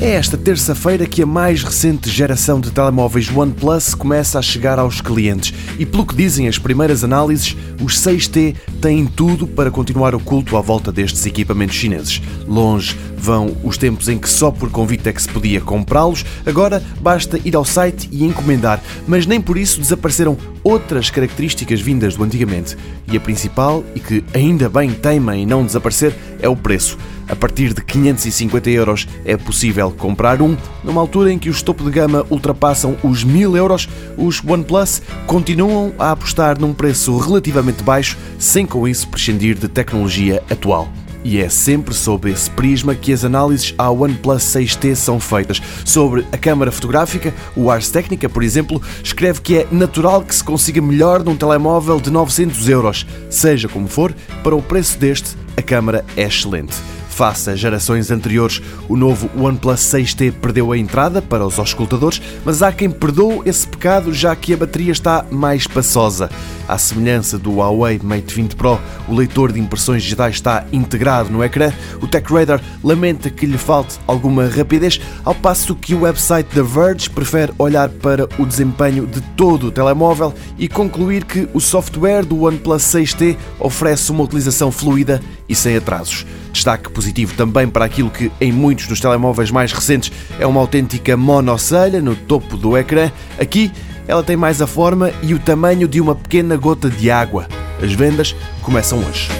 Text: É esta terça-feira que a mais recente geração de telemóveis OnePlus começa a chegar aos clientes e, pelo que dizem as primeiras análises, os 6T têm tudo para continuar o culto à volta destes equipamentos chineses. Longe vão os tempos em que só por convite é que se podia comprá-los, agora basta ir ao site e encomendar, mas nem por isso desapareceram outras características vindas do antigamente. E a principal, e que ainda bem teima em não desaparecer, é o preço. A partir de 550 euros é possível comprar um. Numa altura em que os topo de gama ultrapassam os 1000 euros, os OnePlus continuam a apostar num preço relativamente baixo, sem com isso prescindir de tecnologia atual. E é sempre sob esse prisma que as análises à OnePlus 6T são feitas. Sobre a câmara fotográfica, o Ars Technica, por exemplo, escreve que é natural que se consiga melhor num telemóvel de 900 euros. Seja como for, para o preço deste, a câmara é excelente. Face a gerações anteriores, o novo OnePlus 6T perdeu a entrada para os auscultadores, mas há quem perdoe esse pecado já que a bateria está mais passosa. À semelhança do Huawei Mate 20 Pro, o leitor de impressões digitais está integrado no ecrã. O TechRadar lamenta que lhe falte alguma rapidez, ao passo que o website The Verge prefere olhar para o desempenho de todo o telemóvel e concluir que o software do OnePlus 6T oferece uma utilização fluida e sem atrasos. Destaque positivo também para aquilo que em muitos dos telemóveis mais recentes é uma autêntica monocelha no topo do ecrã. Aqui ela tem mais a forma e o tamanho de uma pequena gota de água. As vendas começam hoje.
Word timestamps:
É 0.00 0.10
esta 0.12 0.38
terça-feira 0.38 1.06
que 1.06 1.22
a 1.22 1.26
mais 1.26 1.64
recente 1.64 2.08
geração 2.08 2.60
de 2.60 2.70
telemóveis 2.70 3.28
OnePlus 3.34 3.96
começa 3.96 4.38
a 4.38 4.42
chegar 4.42 4.78
aos 4.78 5.00
clientes 5.00 5.52
e, 5.76 5.84
pelo 5.84 6.06
que 6.06 6.14
dizem 6.14 6.46
as 6.46 6.56
primeiras 6.56 7.02
análises, 7.02 7.56
os 7.82 7.98
6T 8.00 8.54
têm 8.80 9.06
tudo 9.06 9.44
para 9.44 9.72
continuar 9.72 10.14
o 10.14 10.20
culto 10.20 10.56
à 10.56 10.60
volta 10.60 10.92
destes 10.92 11.26
equipamentos 11.26 11.74
chineses. 11.74 12.22
Longe 12.46 12.96
vão 13.16 13.56
os 13.64 13.76
tempos 13.76 14.08
em 14.08 14.18
que 14.18 14.28
só 14.28 14.52
por 14.52 14.70
convite 14.70 15.08
é 15.08 15.12
que 15.12 15.20
se 15.20 15.28
podia 15.28 15.60
comprá-los, 15.60 16.24
agora 16.46 16.80
basta 17.00 17.40
ir 17.44 17.56
ao 17.56 17.64
site 17.64 18.08
e 18.12 18.24
encomendar, 18.24 18.80
mas 19.06 19.26
nem 19.26 19.40
por 19.40 19.58
isso 19.58 19.80
desapareceram 19.80 20.38
outras 20.62 21.10
características 21.10 21.80
vindas 21.80 22.14
do 22.14 22.22
antigamente. 22.22 22.76
E 23.10 23.16
a 23.16 23.20
principal, 23.20 23.82
e 23.96 24.00
que 24.00 24.22
ainda 24.32 24.68
bem 24.68 24.90
teima 24.90 25.36
em 25.36 25.44
não 25.44 25.64
desaparecer, 25.64 26.14
é 26.40 26.48
o 26.48 26.56
preço. 26.56 26.98
A 27.28 27.36
partir 27.36 27.74
de 27.74 27.82
550 27.82 28.70
euros 28.70 29.06
é 29.24 29.36
possível 29.36 29.90
comprar 29.90 30.40
um. 30.40 30.56
Numa 30.82 31.00
altura 31.00 31.32
em 31.32 31.38
que 31.38 31.50
os 31.50 31.62
topo 31.62 31.84
de 31.84 31.90
gama 31.90 32.24
ultrapassam 32.30 32.96
os 33.02 33.22
1000 33.22 33.56
euros, 33.56 33.88
os 34.16 34.42
OnePlus 34.42 35.02
continuam 35.26 35.92
a 35.98 36.12
apostar 36.12 36.58
num 36.58 36.72
preço 36.72 37.16
relativamente 37.18 37.82
baixo, 37.82 38.16
sem 38.38 38.64
com 38.64 38.88
isso 38.88 39.08
prescindir 39.08 39.58
de 39.58 39.68
tecnologia 39.68 40.42
atual. 40.50 40.88
E 41.24 41.38
é 41.38 41.48
sempre 41.48 41.94
sob 41.94 42.30
esse 42.30 42.50
prisma 42.50 42.94
que 42.94 43.12
as 43.12 43.24
análises 43.24 43.74
à 43.76 43.90
OnePlus 43.90 44.44
6T 44.44 44.94
são 44.94 45.18
feitas. 45.18 45.60
Sobre 45.84 46.26
a 46.32 46.38
câmara 46.38 46.72
fotográfica, 46.72 47.34
o 47.56 47.70
Ars 47.70 47.90
Technica, 47.90 48.28
por 48.28 48.42
exemplo, 48.42 48.80
escreve 49.02 49.40
que 49.40 49.58
é 49.58 49.66
natural 49.70 50.22
que 50.22 50.34
se 50.34 50.44
consiga 50.44 50.80
melhor 50.80 51.24
num 51.24 51.36
telemóvel 51.36 52.00
de 52.00 52.10
900 52.10 52.68
euros. 52.68 53.06
Seja 53.30 53.68
como 53.68 53.88
for, 53.88 54.14
para 54.42 54.56
o 54.56 54.62
preço 54.62 54.98
deste, 54.98 55.36
a 55.56 55.62
câmara 55.62 56.04
é 56.16 56.22
excelente. 56.22 56.76
Face 57.18 57.50
a 57.50 57.56
gerações 57.56 58.12
anteriores, 58.12 58.62
o 58.88 58.96
novo 58.96 59.28
OnePlus 59.36 59.80
6T 59.80 60.34
perdeu 60.40 60.70
a 60.70 60.78
entrada 60.78 61.20
para 61.20 61.44
os 61.44 61.58
auscultadores, 61.58 62.22
mas 62.44 62.62
há 62.62 62.70
quem 62.70 62.88
perdoe 62.88 63.42
esse 63.44 63.66
pecado 63.66 64.14
já 64.14 64.36
que 64.36 64.54
a 64.54 64.56
bateria 64.56 64.92
está 64.92 65.26
mais 65.28 65.66
passosa. 65.66 66.30
À 66.68 66.78
semelhança 66.78 67.36
do 67.36 67.56
Huawei 67.56 67.98
Mate 68.00 68.32
20 68.32 68.54
Pro, 68.54 68.78
o 69.08 69.14
leitor 69.16 69.50
de 69.50 69.58
impressões 69.58 70.04
digitais 70.04 70.34
está 70.34 70.64
integrado 70.72 71.28
no 71.28 71.42
ecrã. 71.42 71.72
O 72.00 72.06
TechRadar 72.06 72.62
lamenta 72.84 73.30
que 73.30 73.46
lhe 73.46 73.58
falte 73.58 73.98
alguma 74.06 74.46
rapidez, 74.46 75.00
ao 75.24 75.34
passo 75.34 75.74
que 75.74 75.94
o 75.94 76.02
website 76.02 76.48
The 76.50 76.62
Verge 76.62 77.10
prefere 77.10 77.52
olhar 77.58 77.88
para 77.88 78.28
o 78.38 78.46
desempenho 78.46 79.08
de 79.08 79.20
todo 79.34 79.66
o 79.66 79.72
telemóvel 79.72 80.32
e 80.56 80.68
concluir 80.68 81.24
que 81.24 81.48
o 81.52 81.60
software 81.60 82.24
do 82.24 82.42
OnePlus 82.42 82.82
6T 82.82 83.36
oferece 83.58 84.12
uma 84.12 84.22
utilização 84.22 84.70
fluida 84.70 85.20
e 85.48 85.54
sem 85.54 85.74
atrasos. 85.74 86.24
Destaque 86.52 86.90
positivo 87.08 87.34
também 87.34 87.68
para 87.68 87.84
aquilo 87.84 88.10
que 88.10 88.30
em 88.40 88.52
muitos 88.52 88.86
dos 88.86 89.00
telemóveis 89.00 89.50
mais 89.50 89.72
recentes 89.72 90.12
é 90.38 90.46
uma 90.46 90.60
autêntica 90.60 91.16
monocelha 91.16 92.00
no 92.00 92.14
topo 92.14 92.56
do 92.56 92.76
ecrã. 92.76 93.10
Aqui 93.40 93.72
ela 94.06 94.22
tem 94.22 94.36
mais 94.36 94.60
a 94.60 94.66
forma 94.66 95.10
e 95.22 95.34
o 95.34 95.38
tamanho 95.38 95.88
de 95.88 96.00
uma 96.00 96.14
pequena 96.14 96.56
gota 96.56 96.90
de 96.90 97.10
água. 97.10 97.46
As 97.82 97.92
vendas 97.92 98.34
começam 98.62 98.98
hoje. 98.98 99.37